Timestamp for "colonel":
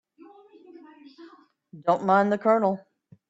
2.39-2.83